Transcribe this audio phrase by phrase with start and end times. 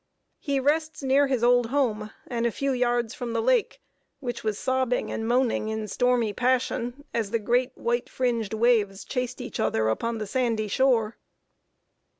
[0.39, 3.79] He rests near his old home, and a few yards from the lake,
[4.19, 9.39] which was sobbing and moaning in stormy passion as the great, white fringed waves chased
[9.41, 11.17] each other upon the sandy shore.